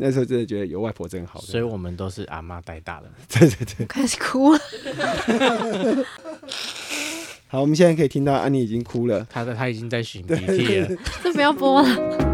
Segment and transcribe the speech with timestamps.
[0.00, 1.40] 那时候真的觉得有外婆真好。
[1.40, 3.10] 所以我们都是阿妈带大的。
[3.28, 4.60] 对对对，开始哭了。
[7.48, 9.26] 好，我们现在可以听到安妮已经哭了。
[9.30, 10.88] 她的她已经在擤鼻涕了。
[11.22, 12.27] 这不要播了。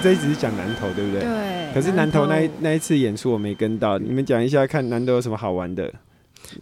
[0.00, 1.20] 这一直是讲南投，对不对？
[1.20, 1.74] 对。
[1.74, 5.92] 可是南投那那一次演出我没跟到，你们讲一下看南投有什么好玩的。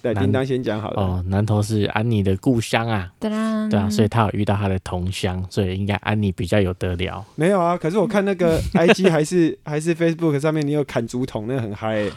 [0.02, 1.00] 对，叮当先讲好了。
[1.02, 3.10] 哦，南投是安妮的故乡啊。
[3.20, 7.24] 对啊，所以他有遇到他的同乡，所以应该安妮比较有得聊。
[7.36, 12.04] 没有啊，可是我看那个 IG 还是还是 Facebook 上面，你有砍竹筒，那个很嗨。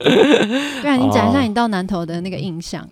[0.00, 2.88] 对啊，你讲一下你到南投的那个印象。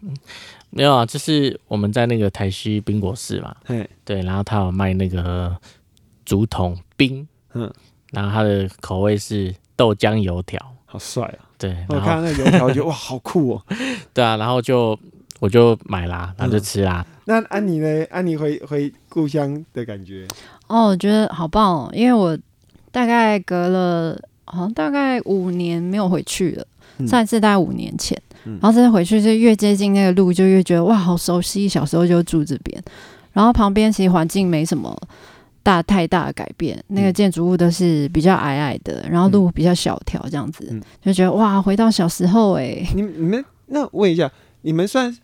[0.71, 3.57] 没有啊，就是我们在那个台西冰果市嘛。
[4.05, 5.57] 对，然后他有卖那个。
[6.25, 7.73] 竹筒冰，嗯，
[8.13, 11.51] 然后它的口味是豆浆油条，好帅啊！
[11.59, 13.63] 对，我看到那油条，觉得哇， 好酷哦！
[14.13, 14.99] 对啊，然后就
[15.41, 17.05] 我就买啦，然后就吃啦。
[17.27, 18.05] 那安妮呢？
[18.11, 20.27] 安妮回回故乡的感觉？
[20.67, 22.39] 哦，我觉得好棒哦，因为我
[22.91, 26.67] 大概隔了好像大概五年没有回去了，
[27.07, 32.83] 上一次大概五年前，然后这次回去就越接近那个路，就越觉得哇，好熟悉，小时候就住这边，
[33.33, 34.97] 然后旁边其实环境没什么。
[35.65, 42.87] 大太大的改变，那个建筑物都是比较矮矮的，然后路比较小条，这样子就觉得哇，回到小时候哎。
[42.95, 44.31] 你你们那问一下，
[44.61, 45.17] 你们算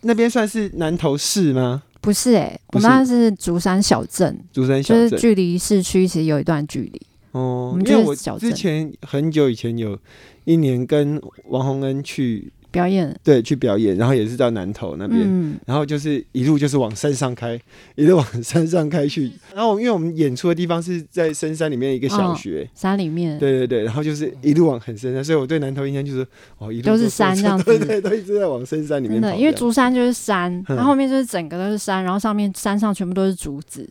[0.00, 1.82] 那边算是南投市吗？
[2.00, 7.00] 不是哎，我们那是竹山小镇，竹山小镇就是距离市区其实有一段距离
[7.32, 7.78] 哦。
[7.84, 9.98] 因为我之前很久以前有
[10.44, 12.50] 一年跟王洪恩去。
[12.70, 17.58] 表演对，去表演，然后也是到南头那边，然后就是一路就是往山上开，
[17.94, 19.32] 一路往山上开去。
[19.54, 26.26] 然后因为我们演出的地方是在深山里面一个小学，山里面，对对对，然后就是一路往很深山，所以我对南头印象就是
[26.58, 29.16] 哦，一路都是山这样 子，对对，都一直在往深山里面。
[29.38, 33.88] 因为竹山就是山，然后后面就是整个都是山，然后上面山上全部都是竹子。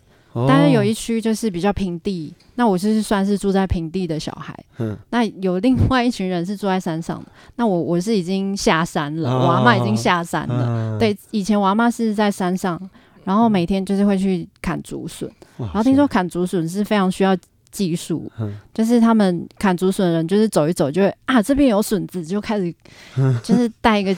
[0.48, 4.54] 但是有一区就是比较平地，那我就是算是住在平地的小孩。
[4.80, 7.26] 嗯，那有另外一群人是住在山上的。
[7.56, 11.00] 那我我是已经下山了，我阿妈已经下山了。
[11.00, 12.78] 对，以前我阿妈是在山上，
[13.24, 15.32] 然后每天就是会去砍竹笋。
[15.58, 17.38] 然后听说砍竹笋是非常需要
[17.72, 18.30] 技术，
[18.74, 22.74] 就是他们砍竹笋的人就是走一走就会啊这边有笋子，就开始
[23.42, 24.14] 就是带一个。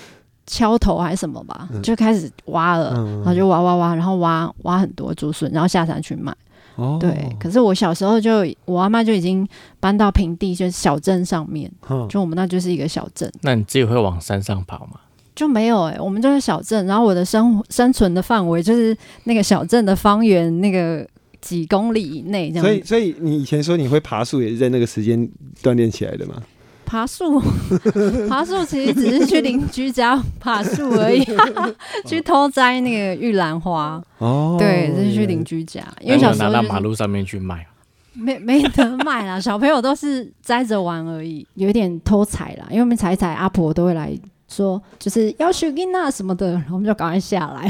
[0.47, 6.33] 敲头还是什么吧，就开始挖了，然后就挖挖挖，然后挖挖很多竹笋，然后下山去卖。
[6.77, 7.27] 哦，对。
[7.39, 9.47] 可是我小时候就，我阿妈就已经
[9.79, 11.71] 搬到平地，就是小镇上面，
[12.09, 13.31] 就我们那就是一个小镇。
[13.41, 14.99] 那你自己会往山上跑吗？
[15.35, 21.07] 就没有哎，我们就是小镇，然后我的生生存的范围就是那个小镇的方圆那个
[21.41, 22.65] 几公里以内这样。
[22.65, 25.27] 所以，所以你以前说你会爬树，也是在那个时间
[25.61, 26.41] 锻炼起来的吗？
[26.87, 27.37] 爬树，
[28.29, 31.21] 爬树其实只是去邻居家爬树而已，
[32.07, 34.01] 去偷摘那个玉兰花。
[34.19, 37.67] 哦，对，是去邻居家，因为小时候拿到马路上面去卖，
[38.13, 39.37] 没没得卖啦。
[39.41, 42.65] 小朋友都是摘着玩而已，有点偷采啦。
[42.69, 44.17] 因为我们采采，阿婆都会来
[44.47, 47.69] 说，就是要许金娜什么的，然后我们就赶快下来。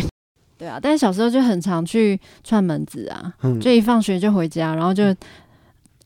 [0.60, 5.04] 对啊，但是小时候就很常去串门子啊，就一放学就回家，然后就。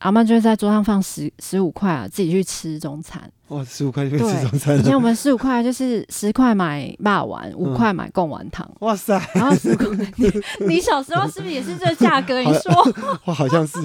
[0.02, 3.22] 阿妈就会在桌上放十十五块啊，自己去吃中餐。
[3.48, 4.78] 哇，十五块就吃中餐。
[4.78, 8.68] 以前我们十五块就是十块买霸丸，五块买贡丸汤。
[8.80, 9.20] 哇塞！
[9.34, 10.30] 然后十五块，你
[10.66, 12.40] 你小时候是不是也是这价格？
[12.42, 12.94] 你说？
[13.24, 13.78] 我，好像是。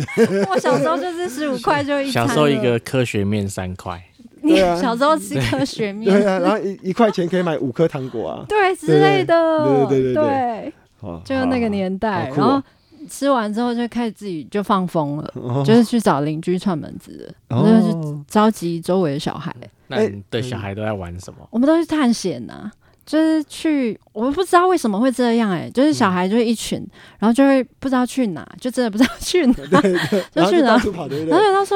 [0.49, 2.09] 我小时候就是十五块就一。
[2.09, 4.01] 小时候一个科学面三块。
[4.41, 6.11] 你小时候吃科学面？
[6.11, 8.45] 对啊，然后一一块钱可以买五颗糖果啊。
[8.47, 9.87] 对，之类的。
[9.87, 10.73] 对对对对对。
[11.23, 12.59] 就是那个年代，然后。
[13.07, 15.33] 吃完之后就开始自己就放风了，
[15.65, 19.56] 就是去找邻居串门子，然后就召集周围的小孩。
[19.88, 21.48] 那你的小孩都在玩什么？
[21.50, 22.69] 我们都去探险呐，
[23.07, 26.86] 就是去，我不知道为什么会这样哎，就是小孩就是一群，
[27.19, 29.81] 然后就会不知道去哪，就真的不知道去哪， 就去
[30.12, 30.92] 哪，然后就到处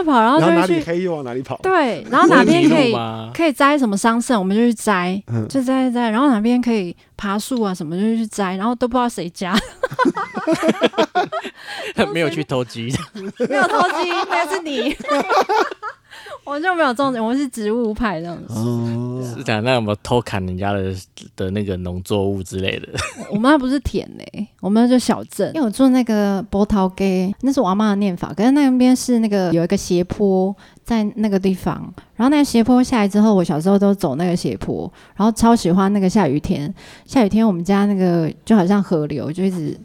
[0.04, 1.57] 跑，然后就哪里黑又往哪里跑。
[1.63, 2.94] 对，然后 哪边可以
[3.33, 9.56] 可以摘什么桑葚，我们就去摘，就摘摘，然后哪边可以爬树啊什么就去摘，然后都不知道谁家，
[12.13, 12.94] 没有去偷鸡，
[13.48, 14.94] 没有偷鸡，那是你。
[16.45, 18.53] 我就没有种，我是植物派这样子。
[18.55, 20.93] 哦，是讲那有没有偷砍人家的
[21.35, 22.88] 的那个农作物之类的？
[23.29, 25.51] 我们那不是田嘞，我们那就小镇。
[25.53, 28.33] 因为我住那个波涛街，那是我阿妈的念法。
[28.33, 30.53] 可是那边是那个有一个斜坡
[30.83, 31.75] 在那个地方，
[32.15, 36.73] 然后那个斜坡下来之后，我小时候都走那个斜坡，然后超喜欢那个下雨天。
[37.05, 39.79] 下雨天我们家那个就好像河流，就一直。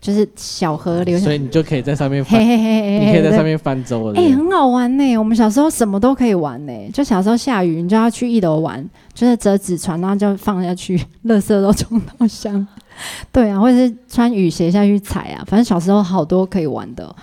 [0.00, 4.18] 就是小河流，所以你就可以在上面翻，你可以在上面翻舟了。
[4.18, 5.16] 哎，很好玩呢。
[5.18, 6.72] 我们小时候什么都可以玩呢。
[6.92, 8.82] 就小时候下雨，你就要去一楼玩，
[9.12, 12.66] 就是折纸船，然后就放下去， 垃圾都冲到箱。
[13.32, 15.44] 对啊，或者是穿雨鞋下去踩啊。
[15.46, 17.14] 反正小时候好多可以玩的。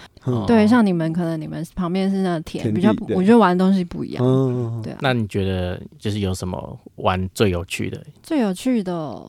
[0.46, 4.82] 对，像你们可能你们旁边是那田，比较我觉得玩的东西不一样。
[4.84, 5.00] 对啊。
[5.02, 8.00] 那你觉得就是有什么玩最有趣的？
[8.22, 9.24] 最有趣的。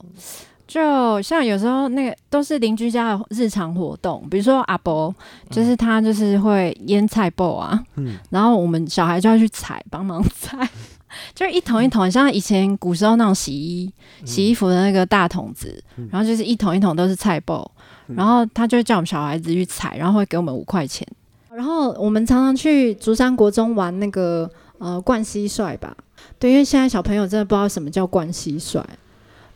[0.69, 5.12] 就像有时候那个都是邻居家的日常活动，比如说阿伯，
[5.49, 10.69] 就是他就是会腌菜包啊，嗯，然后我们小孩就要去采，帮忙采，
[11.35, 13.91] 就一桶一桶，像以前古时候那种洗衣
[14.26, 17.69] 洗衣服的那个大桶子，然后就是一桶一桶都是菜包，
[18.06, 21.09] 然后他就叫我们小孩子去采，然后会给我们五块钱，
[21.50, 25.97] 然后我们常常去竹山国中玩那个呃灌蟋蟀吧，
[26.38, 28.85] 对，因为现在小朋友真的不知道什么叫灌蟋蟀。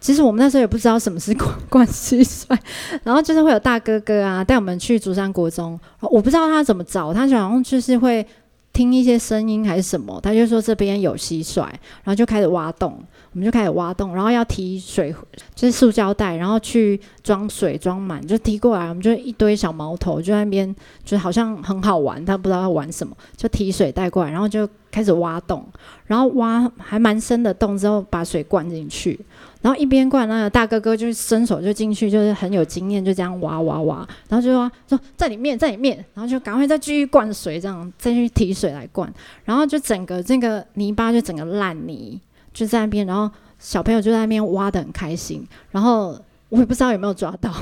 [0.03, 2.59] 其实我们那时候也不知道什么是灌灌蟋蟀，
[3.05, 8.27] 然后就是会有大哥哥啊带我们去竹山国中，我不知道他怎么找，他好像就是会
[8.73, 13.01] 听一些声音还是什么，他就说这边有蟋蟀，然后就开始挖洞，
[13.33, 15.15] 我们就开始挖洞，然后要提水，
[15.55, 20.75] 就是塑胶袋，然后去装水装满，就提过来，我们就一堆小毛头就在那边，
[21.05, 25.65] 就好像很好玩，他不知道要玩什么，就提水带过来，然后就开始挖洞，
[26.07, 29.21] 然后挖还蛮深的洞之后把水灌进去。
[29.63, 33.99] 然后一边灌，那个大哥哥就伸手就进去，就是很有经验，就这样挖挖挖，
[34.29, 39.11] 然后就说说在里面，在里面，然后就赶快再继续灌水，这样再去提水来灌，
[39.45, 42.21] 然后就整个这个泥巴就整个烂泥
[42.53, 46.19] 就在那边，然后小朋友就在那边挖的很开心，然后
[46.49, 47.53] 我也不知道有没有抓到，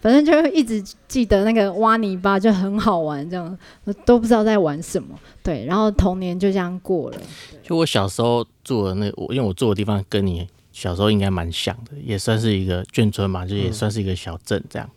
[0.00, 3.58] 反正就一直记得那个挖泥巴就很好玩，这样
[4.04, 7.16] 都不知道在玩什么，对，然后童年就这样过了。
[7.64, 10.46] 就我小时候住的那，因为我住的地方跟你。
[10.80, 14.90] 小时候应该蛮像的，也算是一个眷村嘛，就也算是一个小镇这样。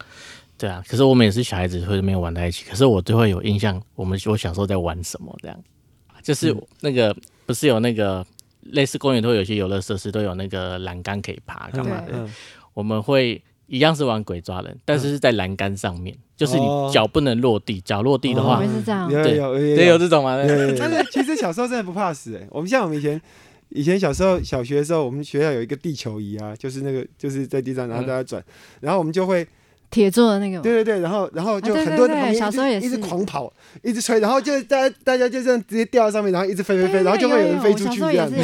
[0.57, 2.63] 对啊，可是我们也是小孩子，会没有玩在一起。
[2.69, 5.59] 可是我就会有印象，我们我小时候在玩什么这样，
[6.21, 7.13] 就是那个
[7.45, 8.25] 不是有那个
[8.61, 12.25] 类似公园都会有些游乐设施，都有那个栏杆可以爬干嘛的。
[12.73, 19.35] 我们会一样是玩鬼抓人，但是是在栏杆上面，就是你脚不能落地，脚落地的话，是这样，对，
[19.75, 20.37] 也有这种吗？
[20.79, 23.21] 但是其实小时候真的不怕死哎，我们像我们以前。
[23.75, 28.41] 以前小时候小学的时候，我们学校有一个地球仪啊，就是那个就是在地上，然后大家转，
[28.81, 29.47] 然后我们就会
[29.89, 38.35] 铁做的那个，对对对，然后然后就很多的小时候也是一直狂跑，一直吹，然后就大家大家就这样直接掉在上面，然后一直飞飞飞，然后就会有人飞出去这样子。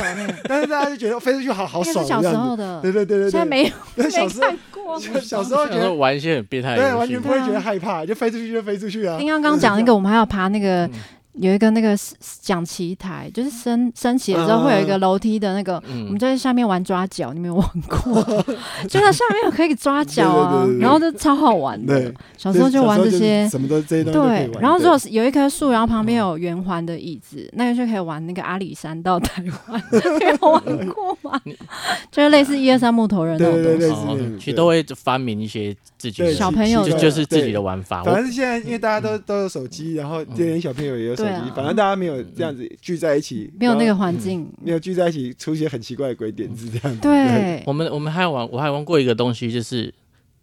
[0.46, 9.18] 但是大家就觉得飞出去好好爽，小时候的，对对对对，现在没有，小时候小时候觉得玩一些很变态，对，完全不会觉得害怕，就飞出去就飞出去啊。
[9.20, 10.90] 丁刚刚讲那个，我们还要爬那个。
[11.34, 11.96] 有一个那个
[12.42, 18.22] 讲旗台，就是升升起的时候会有一个楼梯的那个，我们在下面玩抓脚，你没有玩过？
[18.90, 22.14] 就在下面可以抓脚啊，然后就超好玩的。
[22.38, 31.40] 小时候就玩这些，什么都这些东西对，然后如果是有一棵树，然后旁边有圆环的椅子，那个就可以玩那个阿里山到台湾，有玩过吗？
[32.12, 38.02] 就是类似一二三木头人那种东西，其实都会发明一些自己小朋友就是自己的玩法。
[38.04, 41.52] 反正现在因为大家都都有手机，然后这些小朋友也有手机。
[41.54, 46.96] 反正大家没有这样子聚在一起，没有那个环境，没有聚在一起，出现很奇怪的鬼点子这样。
[46.96, 47.02] 子。
[47.02, 49.94] 对，我们我们还玩，我还玩过一个东西，就是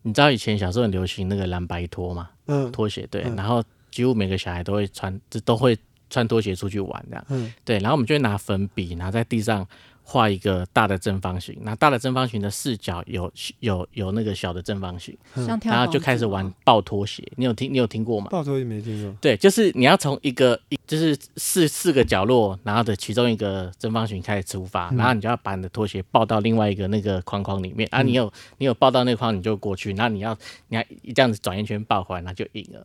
[0.02, 5.74] 你知道以前小时候很流行那个蓝白拖嘛，嗯，拖鞋对，然后几乎每个小孩都会穿，这都会
[6.10, 9.66] 穿拖鞋出去玩这样，嗯，对，然后我们就会拿粉笔拿在地上。
[10.08, 15.18] 画一个大的正方形，那大的正方形的四角有有有那个小的正方形，
[15.64, 17.24] 然后就开始玩抱拖鞋。
[17.34, 18.28] 你有听你有听过吗？
[18.30, 19.12] 抱拖鞋没听过。
[19.20, 28.00] 对，就是你要从一个一就是四四个角落，然后的其中一个正方形开始出发，然后你就要把你的拖鞋抱到另外一个那个框框里面啊。
[28.02, 30.84] 你有你有抱到那个框，你就过去，然后你要你要
[31.16, 32.84] 这样子转一圈抱回来，那就赢了。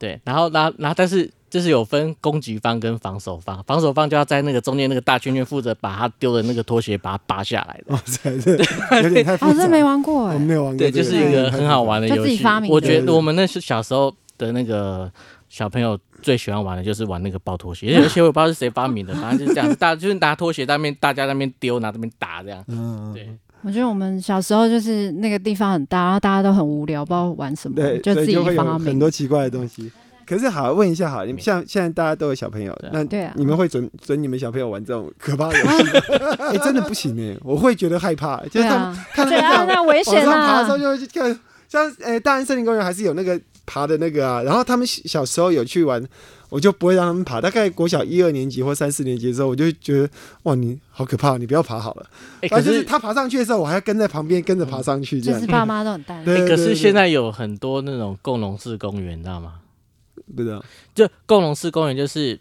[0.00, 7.92] 对，然后然后然后但是就是有分攻击方跟防守方，防守方就要在那个中间那个大圈圈负责把他丢的那个拖鞋把它拔下来的。
[7.92, 8.52] 哇塞，这
[9.02, 9.34] 有点太。
[9.34, 10.78] 哦，这没玩过哎，我没有玩过。
[10.78, 12.42] 对，就是一个很好玩的游戏。
[12.70, 15.12] 我觉得我们那是小时候的那个
[15.50, 22.64] 小朋友最喜欢玩的就是玩那个抱拖鞋，而且我不知道是谁发明的，反正就是这样，大就是拿拖鞋在那边，大家那边丢，拿那边打这样。
[22.68, 23.28] 嗯，对。
[23.62, 29.90] 我觉得我们小时候就是那个地方很大，然后大家都很无聊，不知道玩什么，就自己发明很多奇怪的东西。
[30.26, 33.02] 可是好，问一下好，你们像现在大家都有小朋友，那
[33.34, 35.88] 你们会准准你们小朋友玩这种可怕的 游戏？
[36.38, 41.36] 哎，真的不行哎，我会觉得害怕， 就是他们看到这样危险啊，爬的时候就会去看，
[41.68, 46.00] 像哎大安森林公园还是有那个爬的那个啊，然后他们小时候有去玩，
[46.50, 47.40] 我就不会让他们爬。
[47.40, 50.10] 大概国小一二年级或三四年级的时候，我就觉得
[50.42, 52.10] 哇，你好可怕，你不要爬好了。
[52.42, 55.18] 哎，可是他爬上去的时候，我还要跟在旁边跟着爬上去。
[55.20, 56.22] 就是爸妈都很带。
[56.24, 59.54] 对，可是现在有很多那种共融式公园，你知道吗？
[60.36, 60.62] 不知道，
[60.94, 62.38] 就共融式公园，就是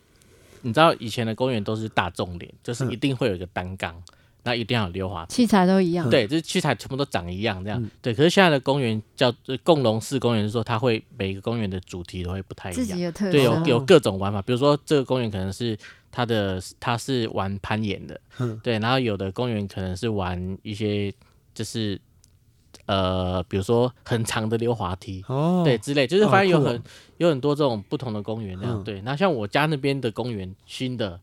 [0.62, 3.96] 你知道以前的公园都是大众脸，就是一定会有一个单杠，
[4.44, 8.14] 那一定要有溜滑器材都一样，对，就是器材全部都长一样这样，对。
[8.14, 15.78] 可是现在的公园叫共融式公园，是说它会每个公园的主题都会不太一样，对，有有各种玩法，比如说这个公园可能是
[16.12, 21.14] 它的它是玩攀岩的，嗯，对，然后有的公园可能是玩一些
[21.54, 22.00] 就是。
[22.86, 26.82] 呃，比如说很长的溜滑梯，哦，对，之类，就是发现有很
[27.18, 29.00] 有很多这种不同的公园那样，对。
[29.02, 31.20] 那像我家那边的公园，新的，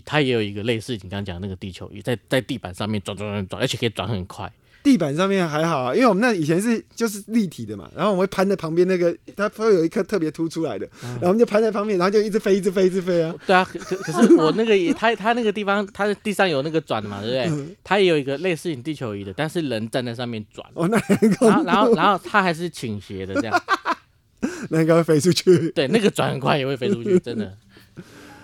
[0.00, 4.50] 它也有一个类似你刚刚讲那个地球仪，在在地板上面转转转转，而且可以转很快。
[4.82, 13.32] 地板上面还好啊，因为我们那以前是就是立体的嘛，然后我们会攀在旁边那个，它会有一颗特别凸出来的，然后我们就攀在旁边，然后就一直飞，一直飞，一直飞啊。
[13.46, 17.76] 对啊，可可是我那个也， 它它那个地方，它的地上有那个转的嘛，对不对？
[17.84, 20.68] 它也有一个类似你地球仪的，但是人站在上面转。
[20.74, 20.98] 哦，那
[21.40, 23.62] 然后然后然后它还是倾斜的这样，
[24.70, 25.70] 那应该会飞出去。
[25.70, 27.56] 对，那个转很快也会飞出去，真的。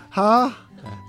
[0.09, 0.49] 好，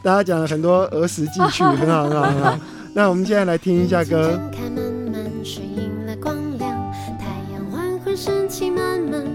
[0.02, 2.60] 大家讲了很多儿时记趣， 很好很好很好。
[2.94, 4.40] 那我们现在来听一下歌。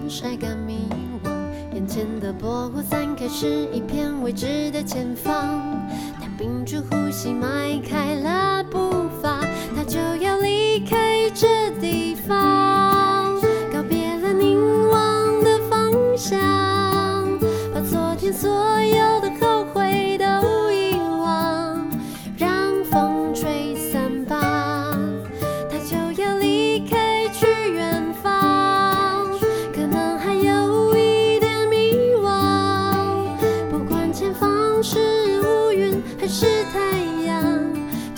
[0.07, 0.89] 晒干迷
[1.25, 1.31] 惘，
[1.75, 5.83] 眼前的薄雾散开，是一片未知的前方。
[6.21, 9.41] 他屏住呼吸，迈开了步伐，
[9.75, 13.35] 他就要离开这地方，
[13.73, 16.39] 告别了凝望的方向，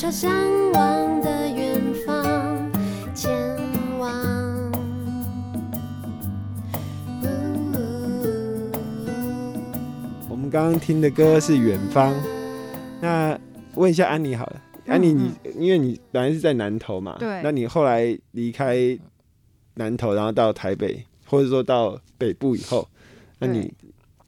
[0.07, 0.33] 朝向
[0.71, 2.73] 往的远方
[3.13, 3.29] 前
[3.99, 4.09] 往。
[10.31, 12.15] 我们刚刚听的歌是《远方》。
[13.01, 13.37] 那
[13.75, 18.97] 问一下安妮好了，安妮，你因为你本来是在南投嘛，对，那你后来离开
[19.75, 22.87] 南投，然后到台北，或者说到北部以后，
[23.41, 23.75] 那你？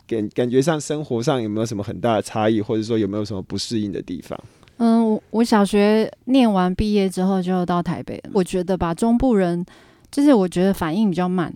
[0.09, 4.43] 感感觉上生活上有没有什么很大的差异，或者说有没有什么不适应的地方？
[4.79, 8.31] 嗯，我我小学念完毕业之后就到台北了。
[8.33, 9.65] 我觉得吧，中部人
[10.11, 11.53] 就是我觉得反应比较慢，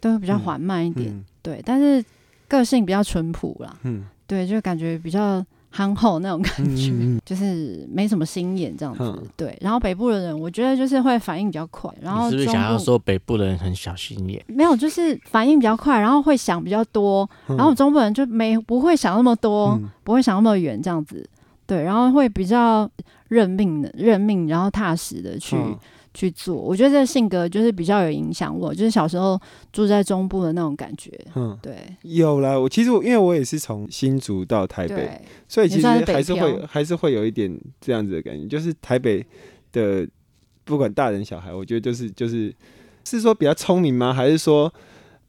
[0.00, 1.24] 都比较缓慢一点。
[1.42, 2.04] 对，但是
[2.48, 3.76] 个性比较淳朴啦。
[3.82, 5.44] 嗯，对，就感觉比较。
[5.76, 6.92] 憨厚那种感觉，
[7.24, 9.22] 就是没什么心眼这样子。
[9.36, 11.92] 对，然后北部的人，我觉得就是会反应比较快。
[12.00, 14.40] 然后是不是想要说北部的人很小心眼？
[14.46, 17.28] 没有，就是反应比较快，然后会想比较多。
[17.48, 21.28] 然后中部人就没不会想那么多，不会想那么远这样子。
[21.66, 22.90] 对，然后会比较
[23.28, 25.56] 认命的，认命，然后踏实的去。
[26.16, 29.36] 去做，我觉得这个性格就是比较有影响我，就是小时候
[29.72, 31.10] 住在中部的那种感觉。
[31.34, 32.60] 嗯，对，有了。
[32.60, 39.26] 我其实我因为我也是从新竹到台北，所以其实还是会还是会有一点这样子的感觉，就是台北
[39.72, 40.06] 的
[40.62, 42.54] 不管大人小孩，我觉得就是就是
[43.04, 44.12] 是说比较聪明吗？
[44.14, 44.72] 还是说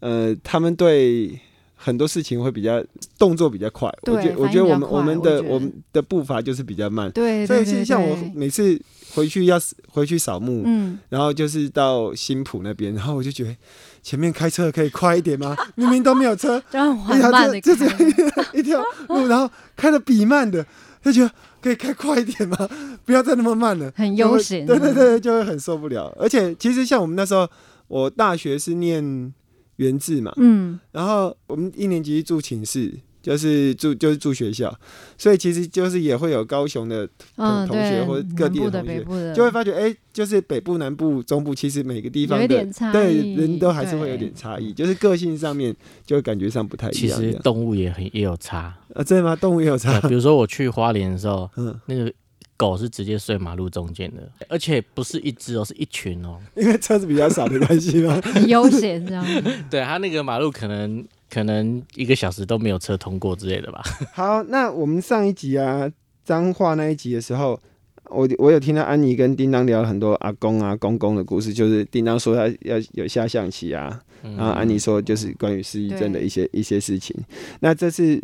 [0.02, 1.40] 呃他们对？
[1.86, 2.84] 很多事情会比较
[3.16, 8.82] 动作比较快，我觉我觉得我们我们的我们的步伐就是比较慢，对，所以其实像我每次
[9.14, 9.62] 回去要
[9.92, 13.56] 回去扫墓，嗯，然后就是到新浦那边，然后我就觉得
[14.02, 15.56] 前面开车可以快一点吗？
[15.78, 17.72] 明明都没有车，然后缓慢的开，
[18.58, 20.66] 一条路，然后开的比慢的，
[21.04, 22.68] 就觉得可以开快一点吗？
[23.06, 26.12] 不要再那么慢了，很悠闲，对对对，就会很受不了。
[26.20, 27.48] 而且其实像我们那时候，
[27.88, 29.32] 我大学是念。
[29.78, 34.74] 原字嘛，嗯，然后我们一年级住寝室，就是住就是住学校，
[35.18, 42.48] 所以其实就是也会有高雄的同同学或者各地的同学，就会发觉哎，就是北部、南部、中部，其实每个地方的
[42.94, 47.20] 对人都还是会有点差异，就是个性上面就感觉上不太一样。
[47.20, 49.36] 其实动物也很也有差啊，真的吗？
[49.36, 50.00] 动物也有差。
[50.02, 52.12] 比如说我去花莲的时候，嗯，那个
[52.58, 58.22] 狗是直接睡马路中间的，而且不是一只哦，是一群哦，因为车子比较少的关系吗？
[58.48, 59.26] 悠闲这样。
[59.70, 61.06] 对，它那个马路可能。
[61.28, 63.82] 可能一个小时都没有车通过之类的吧。
[64.14, 65.90] 好，那我们上一集啊，
[66.24, 67.60] 脏话那一集的时候，
[68.06, 77.14] 我我有听到安妮跟叮当聊了很多阿公啊、公公的故事，就是叮当说他要有下象棋啊，然后安妮说就是关于失忆症的一些一些事情。
[77.60, 78.22] 那这次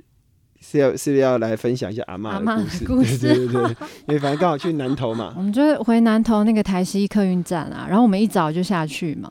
[0.62, 3.18] 是要是不是要来分享一下阿妈的故事？
[3.28, 3.62] 对对对，
[4.08, 9.30] 因为反正刚好去南投嘛， 我们就是回南投那个台西客运站啊，然后我们一早就下去嘛，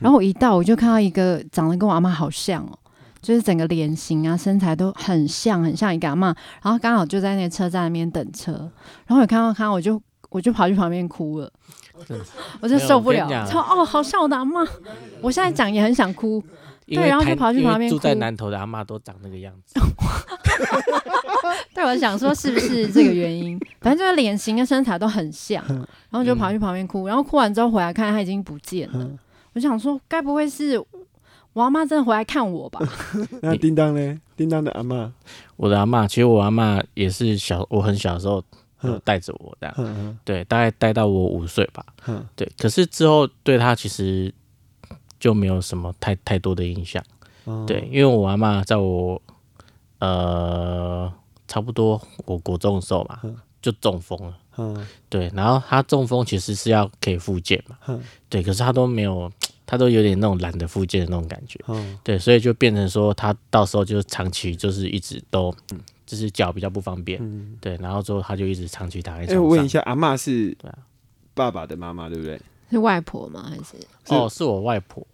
[0.00, 2.78] 然后我一到我就看到一个长得跟我阿妈好像哦。
[3.22, 6.34] 就是整个脸型啊，身材都很像，很像一个阿妈。
[6.60, 8.50] 然后刚好就在那个车站那边等车，
[9.06, 11.48] 然后我看到他，我就我就跑去旁边哭了，
[12.60, 14.66] 我就受不了，说哦，好像我的阿妈。
[15.20, 16.42] 我现在讲也很想哭，
[16.86, 17.90] 对，然后就跑去旁边。
[17.90, 19.80] 住在南头的阿妈都长那个样子。
[21.74, 23.58] 对，我想说是不是这个原因？
[23.80, 27.06] 反正就是脸型跟身材都很像，然后就跑去旁边哭。
[27.06, 29.10] 然后哭完之后回来看，他已经不见了。
[29.54, 30.82] 我想说，该不会是？
[31.54, 32.80] 我阿妈真的回来看我吧？
[33.42, 34.18] 那叮当呢？
[34.36, 35.12] 叮当的阿妈，
[35.56, 38.42] 我的阿妈，其实我阿妈也是小，我很小的时候
[39.04, 41.84] 带着我这样，对，大概带到我五岁吧，
[42.34, 42.50] 对。
[42.56, 44.32] 可是之后对他其实
[45.22, 47.00] 就没有什么太太多的印象，
[47.64, 49.22] 对，因为我阿妈在我
[50.00, 51.12] 呃
[51.46, 53.20] 差不多我国中的时候嘛，
[53.62, 59.30] 就中风了，对，然后她中风其实是要可以复健嘛，对，可是她都没有。
[59.64, 61.58] 他都有点那种懒得复健的那种感觉，
[62.04, 65.54] 对，所以就变成说他到时候就是长期就是一直都，
[66.04, 67.18] 就是脚比较不方便，
[67.58, 69.42] 对，然后之后他就一直长期躺在床上。
[69.42, 70.54] 哎，问一下，阿妈是
[71.32, 72.38] 爸爸的妈妈对不对？
[72.70, 73.48] 是外婆吗？
[73.48, 73.76] 还是？
[74.14, 75.06] 哦，是我外婆，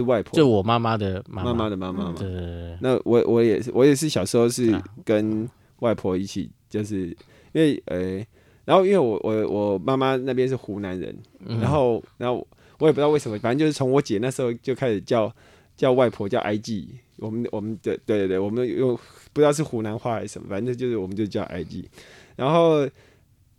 [0.00, 2.14] 是外婆，就我妈妈的妈妈的妈妈嘛。
[2.18, 2.78] 对对对。
[2.80, 5.48] 那我我也是，我也是小时候是跟
[5.80, 7.06] 外婆一起，就是
[7.52, 8.24] 因为呃，
[8.64, 11.16] 然后因为我我我妈妈那边是湖南人，
[11.46, 12.46] 然后然后。
[12.82, 15.30] 我也不知道为什么，反正就是从我姐那时候就开始叫
[15.76, 16.86] 叫外婆叫 IG，
[17.18, 18.98] 我们我们的对对对，我们用
[19.34, 21.84] 不知道是湖南话还是什么，反正就是我们就叫 IG。
[22.36, 22.88] 然后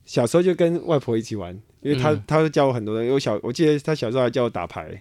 [0.05, 3.11] 小时候就跟外婆一起玩，因为她她会教我很多东西。
[3.11, 4.99] 我小我记得她小时候还教我打牌，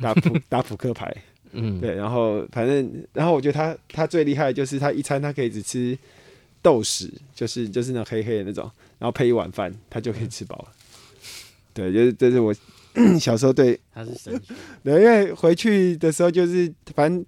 [0.00, 1.14] 打扑 打扑克牌，
[1.52, 1.94] 嗯，对。
[1.94, 5.98] 然后反正然后我觉得他他最厉害的就是他一餐他可以只吃
[6.62, 10.68] 豆豉，就是就是那黑黑的那种，然后配一碗饭，他就可以吃饱了。
[11.74, 12.54] 对，就是这是我。
[13.18, 14.38] 小时候对，他是神
[14.84, 17.24] 对，因为回去的时候就是，反正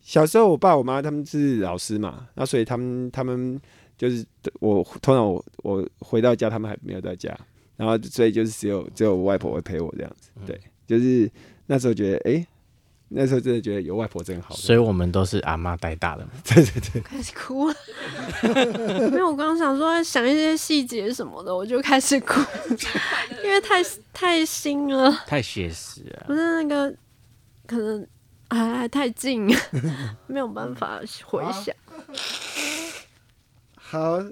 [0.00, 3.60] 小时候我爸我妈他们是老师嘛，那所以他们他们
[3.98, 4.24] 就是
[4.60, 7.38] 我通常我我回到家他们还没有在家，
[7.76, 11.30] 然后所以就是只有只有我外婆会陪我这样子，对，就是
[11.66, 12.46] 那时候觉得哎。
[13.14, 16.30] 那时候真的觉得有外婆真好，所以我们都是阿妈带大的嘛。
[16.48, 17.74] 对对对，开始哭了。
[19.12, 22.40] 没有，我刚刚想说想一些细节什么的，我就开始哭，
[23.44, 26.24] 因为太太新了，太写实了。
[26.26, 26.96] 不是那个，
[27.66, 28.06] 可能
[28.48, 29.46] 还还太近，
[30.26, 31.76] 没有办法回想。
[33.74, 34.24] 好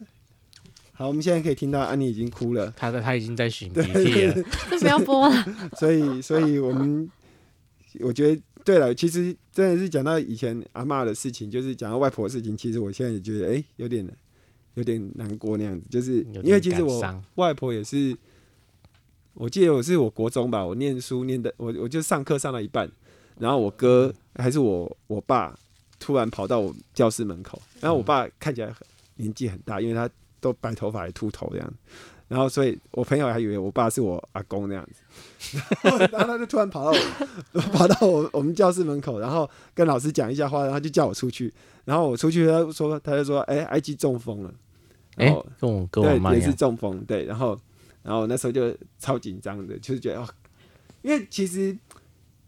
[0.95, 4.35] 好，我们现在可以听到安妮已经哭了，她的她已经在擤鼻涕了，
[4.71, 5.45] 不要播了。
[5.79, 7.11] 所以，所以我们
[8.00, 8.42] 我觉得。
[8.62, 12.55] 对了，其实真的是讲到以前阿妈的事情，就是讲到外婆的事情。
[12.55, 14.07] 其实我现在也觉得，哎，有点
[14.74, 15.87] 有点难过那样子。
[15.88, 18.14] 就是因为其实我外婆也是，
[19.33, 22.88] 我记得我是我国中吧，我念书念的，我我就上课上到一半，
[23.38, 25.59] 然后我哥还是我我爸
[25.98, 28.70] 突然跑到我教室门口，然后我爸看起来
[29.16, 31.74] 年纪很大，因为他都白头发还秃头这样。
[32.31, 35.59] 然后，所以我朋友还以为我爸是我阿公那样子，
[36.12, 36.97] 然后他就突然跑到
[37.53, 41.53] 我，跑到我我们教室门口，然后跟老师讲一下话，然后就叫我出去。
[41.85, 44.55] 然后我出去，他说他就说：“哎，I G 中风了。”
[45.16, 45.27] 哎，
[45.59, 47.25] 跟我跟我妈也是中风，对。
[47.25, 47.59] 然后，
[48.05, 50.29] 然后那时候就超紧张的，就是觉得哦，
[51.03, 51.77] 因为其实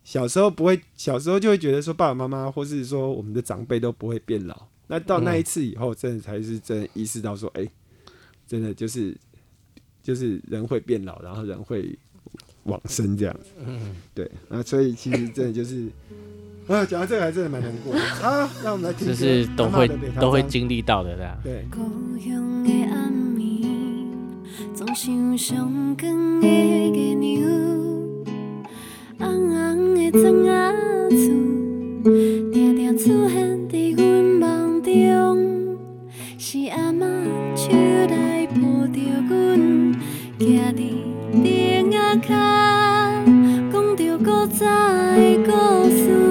[0.04, 4.68] 小时候不会，小时候就会觉得说爸爸妈妈或是说我们的长辈都不会变老。
[4.86, 7.68] 那到那一次以后，真的才是真意识到说，哎，
[8.46, 9.16] 真的就是。
[10.02, 11.96] 就是人会变老，然后人会
[12.64, 13.50] 往生这样子。
[13.64, 14.30] 嗯，对。
[14.48, 15.88] 那所以其实真的就是，
[16.68, 18.50] 啊，讲到这个还真的蛮难过的啊。
[18.64, 19.88] 让我们来听，就是都会
[20.20, 21.52] 都会经历到的，对。
[21.52, 21.66] 对。
[44.62, 46.21] 再告诉。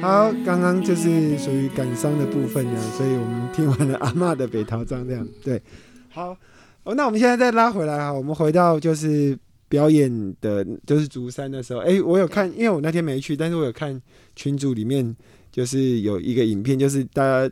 [0.00, 5.26] 好，刚刚就是属于感伤的部分呢，所以我们听完了阿妈的《北桃张》这样。
[5.44, 5.62] 对，
[6.10, 6.36] 好，
[6.84, 9.38] 那我们现在再拉回来哈，我们回到就是
[9.68, 14.02] 表演的，就是竹山的时候，哎，我有看，因为我那天没去，但是我有看
[14.34, 15.14] 群组里面
[15.54, 17.48] 就是有一个影片，就是大家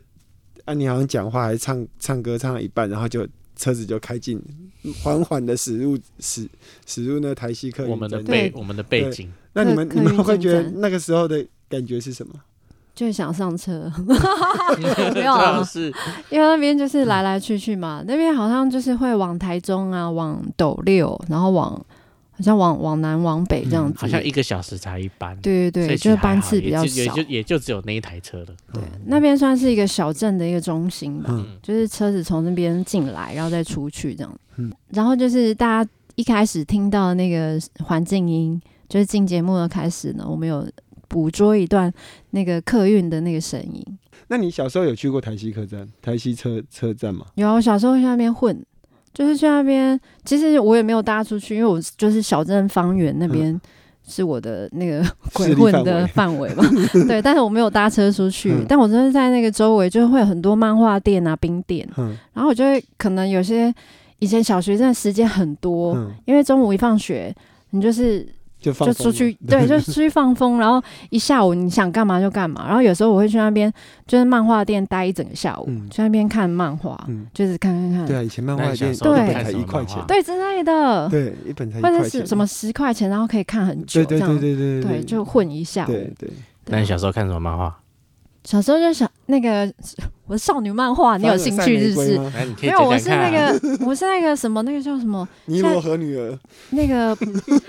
[0.65, 4.37] 啊，你好像讲话还是唱唱歌唱到一半，然后就车子就开进，
[5.01, 6.45] 缓缓的驶入驶
[6.85, 9.31] 驶入那台西客我们的背我们的背景。
[9.53, 11.45] 那你们你们会觉得那个时候的？
[11.69, 12.33] 感觉是什么？
[12.93, 13.91] 就想上车，
[15.15, 15.91] 没有啊，是
[16.29, 18.03] 因为那边就是来来去去嘛。
[18.05, 21.83] 那边好像就是会往台中啊，往斗六，然后往
[22.33, 25.35] 好像往往南往北这样子，好像一个小时才一班。
[25.41, 28.47] 对对对，就是班次比较少，也就也就只有那一台车了。
[28.73, 34.39] 对，那边算是一个小镇的一个中心吧，就是车子从那边进来，然后再出去这样。
[34.57, 40.67] 嗯，然后就是大家一开始听到那个环境音，就是进节目的开始呢，我们有。
[41.09, 41.93] 捕捉一段
[42.31, 43.85] 那个客运的那个声音。
[44.29, 47.23] 那你小时候有去过台西客站、台西车车站吗？
[47.35, 48.65] 有，我小时候去那边混，
[49.13, 49.99] 就是去那边。
[50.25, 53.59] 其实我也没有搭出去，因为我就是小镇方圆那边
[54.07, 56.63] 是我的那个 鬼混的范围嘛。
[57.07, 58.53] 对，但是我没有搭车出去。
[58.67, 61.87] 但我真的在那个周围，就会有很多漫画店啊、冰店。
[61.97, 62.17] 嗯。
[62.33, 63.73] 然后我就会可能有些
[64.19, 65.95] 以前小学真的时间很多，
[66.25, 67.33] 因为中午一放学，
[67.71, 68.27] 你就是。
[68.63, 72.65] 就就出去，对，就出去放风，然后一下午你想干嘛就干嘛。
[72.65, 73.71] 然后有时候我会去那边，
[74.07, 76.97] 就是漫画店待一整个下午，去那边看漫画，
[77.33, 78.05] 就是看看看。
[78.05, 85.87] 对啊，以前漫画店对才一块钱，对之类的，对一本才或者是什么十块钱，然后可以看很久，对对对对对，就混一下午。
[85.87, 86.29] 对对。
[86.67, 87.75] 那你小时候看什么漫画？
[88.43, 89.71] 小时候就想那个
[90.27, 92.19] 我少女漫画，你有兴趣是不是？
[92.61, 95.27] 没有，我是那个 我是那个什么那个叫什么？
[95.45, 96.37] 尼罗河女儿。
[96.71, 97.17] 那个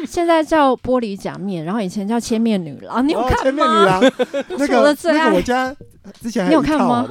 [0.06, 3.06] 现在叫玻璃假面，然后以前叫千面女郎。
[3.06, 3.42] 你有看吗？
[3.42, 4.00] 千面女郎，
[4.58, 5.74] 那个那个我家
[6.20, 7.06] 之前还有看吗？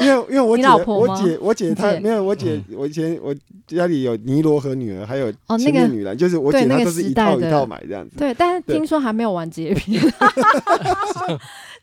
[0.00, 3.34] 因为因为我姐 我姐我姐她没有我姐我以前我
[3.66, 8.16] 家里有尼罗河女儿，还有千面女郎，就是我姐她都是一套一套买这样子。
[8.16, 10.02] 对，但是听说还没有完结篇。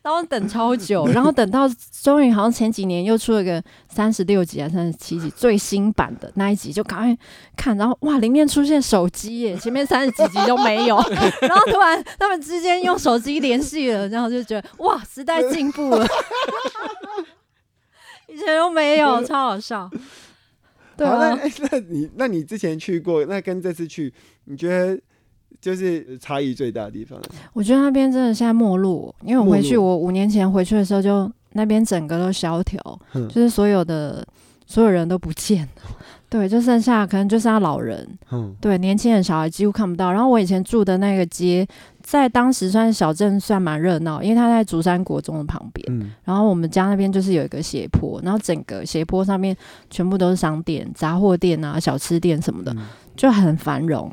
[0.05, 1.67] 然后等超久，然后等到
[2.03, 7.17] 终于好像前几年又出了个三十六集啊，三十七集最新版的那一集，就赶快
[7.57, 7.75] 看。
[7.75, 10.95] 然后哇，里面出现手机耶，前面三十几集都没有。
[11.41, 16.05] 然后突然他们之间用手机联系了，然后就觉得哇，时代进步了，
[18.29, 19.89] 以前都没有，超好笑。
[20.95, 24.13] 对啊，那那你那你之前去过，那跟这次去，
[24.43, 25.01] 你觉得？
[25.65, 27.19] 就是差异最大的地方。
[27.51, 32.79] 我觉得那边真的现在没落，因为我回去，我五年前回去的时候，就那边整个都萧条，
[33.11, 34.23] 就是所有的
[34.67, 35.81] 所有人都不见了，
[36.29, 40.11] 对，就剩下可能就剩下老人，嗯，对，年轻人小孩几乎看不到。
[40.11, 41.67] 然后我以前住的那个街，
[42.03, 45.83] 在当时算小镇，算蛮热闹，因为它在竹山国中的旁边。
[45.89, 49.57] 嗯，然后我们家那边就是有一个斜坡，然后整个斜坡上面
[49.89, 52.75] 全部都是商店、杂货店啊、小吃店什么的，
[53.15, 54.11] 就很繁荣。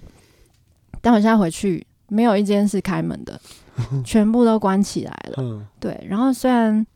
[1.02, 3.38] 但我现在回去，没有一间是开门的，
[4.02, 5.34] 全部都关起来了。
[5.36, 6.02] 嗯，对。
[6.08, 6.86] 然后虽然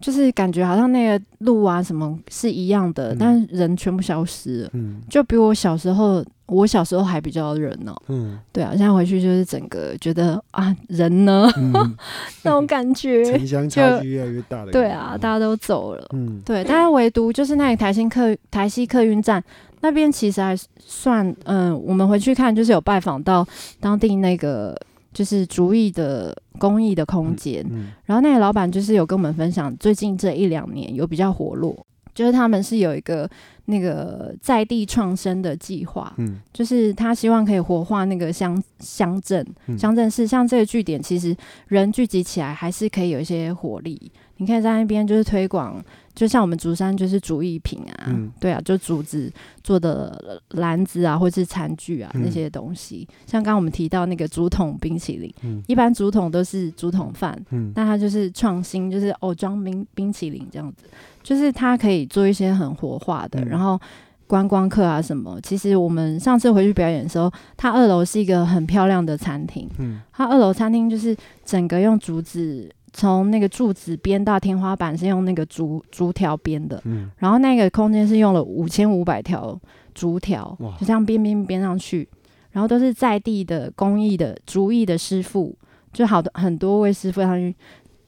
[0.00, 4.70] 就是感觉好像那个路啊什么是一样的，但人全部消失了。
[4.72, 7.96] 嗯，就比我小时候，我小时候还比较热闹。
[8.08, 8.70] 嗯，对啊。
[8.70, 11.48] 现在回去就是整个觉得啊，人呢
[12.42, 14.72] 那种感觉， 城乡差距越来越大了。
[14.72, 16.06] 对啊，大家都走了。
[16.12, 16.64] 嗯，对。
[16.64, 19.42] 但是唯独就是那里台新客台西客运站。
[19.80, 23.46] 那边其实还算，嗯，我们回去看就是有拜访到
[23.78, 24.76] 当地那个，
[25.12, 27.64] 就是竹艺的工艺的空间。
[28.04, 31.86] 然后那个老板就是有跟我们分享，最近这一两年有比较活络，
[32.18, 33.30] 就是他们是有一个
[33.66, 39.46] 那个在地创生的计划，嗯，就是他希望可以活化那个乡乡镇，
[39.78, 41.36] 乡镇是像这个据点，其实
[41.68, 44.10] 人聚集起来还是可以有一些活力。
[44.38, 49.30] 你可以在那边就是推广，就像我们竹山就是竹艺品啊，对啊，就竹子
[49.62, 53.06] 做的篮子啊，或是餐具啊那些东西。
[53.26, 57.36] 像刚刚我们提到那个竹筒冰淇淋，一般竹筒都是竹筒饭，
[57.74, 60.84] 但它就是创新，就是哦装冰冰淇淋这样子，
[61.22, 63.80] 就是它可以做一些很活化的，然后
[64.28, 65.40] 观光客啊什么。
[65.42, 69.68] 其实我们上次回去表演的时候，它二楼是一个很漂亮的餐厅，
[70.12, 72.70] 它二楼餐厅就是整个用竹子。
[72.92, 79.58] 从那个柱子编到天花板是用那个竹竹条编的，嗯，然后那个空间是用了五千五百条
[79.94, 82.08] 竹条，就这样编编编上去，
[82.50, 85.54] 然后都是在地的工艺的竹艺的师傅，
[85.92, 87.54] 就好多很多位师傅上去，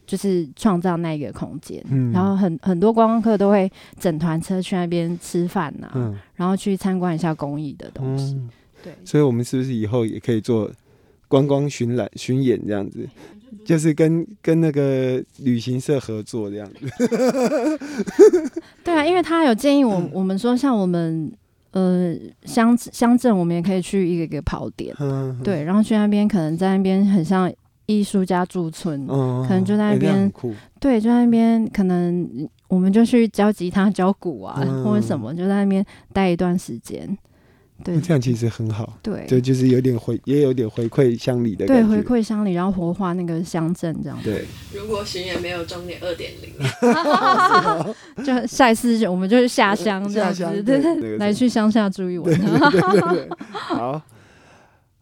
[0.06, 8.40] 就是创造那个空间，嗯，然后很很多观光客都会整团车去那边吃饭呐，嗯，然后去参观一下工艺的东西，
[8.82, 10.70] 对，所以我们是不是以后也可以做
[11.28, 13.08] 观光巡览巡演这样子？
[13.64, 16.86] 就是跟跟那个旅行社合作这样子，
[18.84, 21.30] 对啊，因为他有建议我我们说，像我们
[21.72, 24.94] 呃乡乡镇，我们也可以去一个一个跑点，
[25.42, 27.52] 对，然后去那边可能在那边很像
[27.86, 30.32] 艺术家驻村，可能就在那边，
[30.78, 37.18] 对，就在那边可能我们就去教吉他、教鼓啊，或者什么，就在那边待一段时间。
[37.84, 38.98] 对，这样其实很好。
[39.02, 41.88] 对，就就是有点回，也有点回馈乡里的感觉。
[41.88, 44.18] 对，回馈乡里，然后活化那个乡镇这样。
[44.22, 44.44] 对。
[44.74, 46.52] 如果巡演没有终点二点零，
[48.24, 52.30] 就下一次我们就是下乡这样子，对 对，来去乡下住一晚。
[52.30, 53.28] 对对对。
[53.50, 54.00] 好。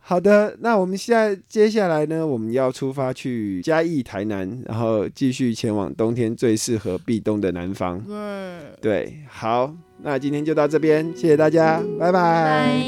[0.08, 8.02] 好的，那我们现在接下来呢，我们要出发去嘉义、台南，然后继续前往冬天最适合避冬的南方。
[8.80, 9.70] 对，好，
[10.02, 12.80] 那今天就到这边，谢谢大家，拜拜。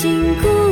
[0.00, 0.65] 出